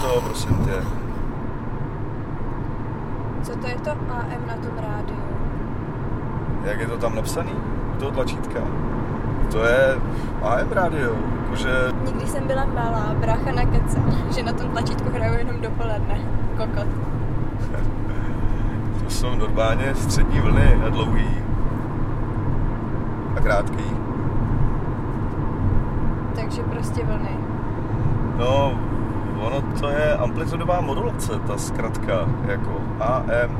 [0.00, 0.74] to, prosím tě.
[3.42, 5.20] Co to je to AM na tom rádiu?
[6.64, 7.52] Jak je to tam napsaný?
[7.96, 8.60] U toho tlačítka.
[9.52, 9.96] To je
[10.42, 11.14] AM rádio.
[11.42, 11.70] Jakože
[12.04, 13.98] Nikdy jsem byla malá, brácha na kece,
[14.34, 16.20] že na tom tlačítku hraju jenom dopoledne.
[16.56, 16.86] Kokot.
[19.04, 21.28] to jsou normálně střední vlny a dlouhý.
[23.36, 23.84] A krátký.
[26.34, 27.36] Takže prostě vlny.
[28.38, 28.78] No,
[29.40, 33.58] ono to je amplitudová modulace, ta zkratka, jako AM.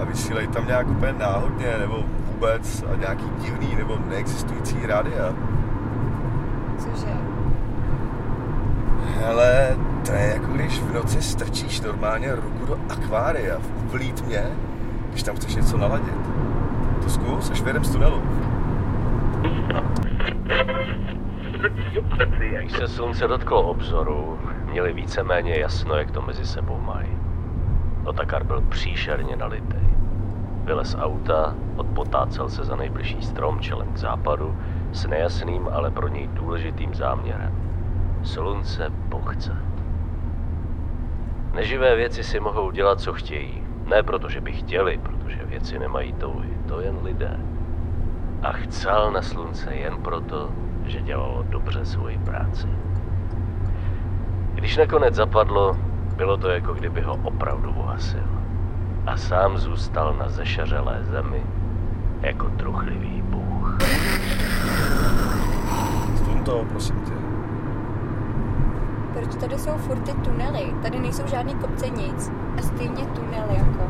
[0.00, 5.34] A vysílají tam nějak úplně náhodně, nebo vůbec, a nějaký divný nebo neexistující rádia.
[6.78, 7.06] Cože?
[9.20, 9.76] Hele,
[10.06, 14.46] to je jako když v noci strčíš normálně ruku do akvária v úplný tmě,
[15.10, 16.30] když tam chceš něco naladit.
[17.02, 18.22] To zkus, až vyjedem z tunelu.
[22.58, 24.38] Když se slunce dotklo obzoru,
[24.74, 27.18] měli víceméně jasno, jak to mezi sebou mají.
[28.04, 29.88] Otakar byl příšerně nalitej.
[30.64, 34.56] Vylez auta, odpotácel se za nejbližší strom čelem k západu
[34.92, 37.52] s nejasným, ale pro něj důležitým záměrem.
[38.22, 39.56] Slunce pochce.
[41.52, 43.62] Neživé věci si mohou dělat, co chtějí.
[43.86, 46.58] Ne proto, že by chtěli, protože věci nemají touhy.
[46.68, 47.40] To jen lidé.
[48.42, 50.50] A chcel na slunce jen proto,
[50.84, 52.68] že dělalo dobře svoji práci.
[54.64, 55.76] Když nakonec zapadlo,
[56.16, 58.24] bylo to jako kdyby ho opravdu uhasil.
[59.06, 61.42] A sám zůstal na zešařelé zemi
[62.20, 63.78] jako truchlivý bůh.
[66.16, 67.12] Stun to, prosím tě.
[69.12, 70.74] Proč tady jsou furt ty tunely?
[70.82, 72.32] Tady nejsou žádný kopce nic.
[72.58, 73.88] A stejně tunely jako.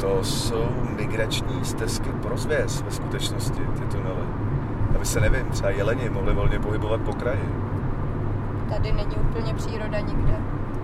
[0.00, 4.26] To jsou migrační stezky pro zvěř ve skutečnosti, ty tunely.
[4.96, 7.48] Aby se, nevím, třeba jeleni mohli volně pohybovat po kraji.
[8.72, 10.32] Tady není úplně příroda nikde.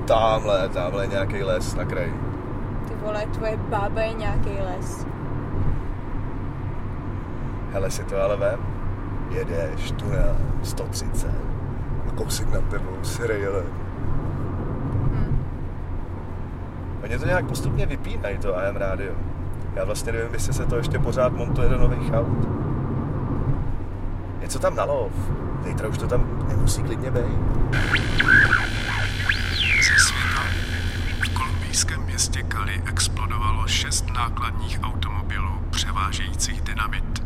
[0.04, 2.14] Tamhle, tamhle je nějaký les na kraji.
[2.88, 5.06] Ty vole, tvoje bába je nějaký les.
[7.72, 8.60] Hele si to ale vem.
[9.30, 11.30] Jedeš tunel 130
[12.08, 13.66] a kousek nad tebou syrej jelen.
[15.12, 15.44] Hm.
[17.04, 19.12] Oni to nějak postupně vypínají, to AM rádio.
[19.74, 22.67] Já vlastně nevím, jestli se to ještě pořád montuje do nových aut.
[24.40, 25.12] Něco tam nalov.
[25.64, 27.38] Zítra už to tam nemusí klidně být.
[29.82, 30.42] Ze světa.
[31.24, 37.22] V kolumbijském městě Cali explodovalo šest nákladních automobilů převážejících dynamit.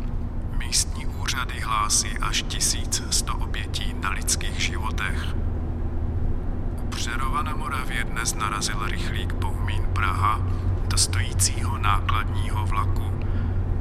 [0.57, 5.35] Místní úřady hlásí až 1100 obětí na lidských životech.
[6.83, 10.41] U Přerova na Moravě dnes narazil rychlík Bohumín Praha
[10.87, 13.13] do stojícího nákladního vlaku.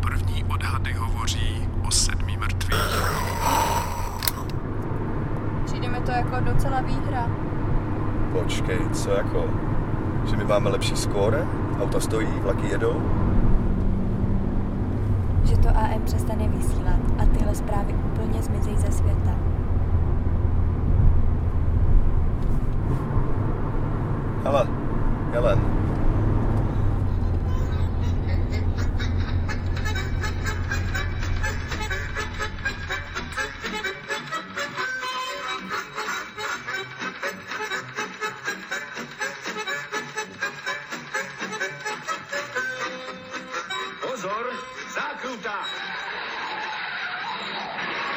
[0.00, 3.12] První odhady hovoří o sedmi mrtvých.
[5.64, 7.30] Přijde mi to jako docela výhra.
[8.32, 9.44] Počkej, co jako?
[10.30, 11.46] Že my máme lepší skóre?
[11.82, 13.02] Auta stojí, vlaky jedou?
[15.44, 19.30] Že to AM přestane vysílat a tyhle zprávy úplně zmizí ze světa.
[24.44, 24.66] Hele,
[25.32, 25.58] Helen,
[45.72, 45.86] フフ
[48.06, 48.11] フ。